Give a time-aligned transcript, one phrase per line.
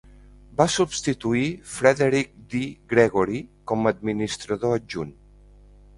[0.61, 1.43] Va substituir
[1.73, 2.63] Frederick D.
[2.95, 5.17] Gregory com a administrador adjunt.